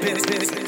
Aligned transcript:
business. 0.00 0.67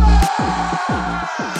Música 0.00 1.59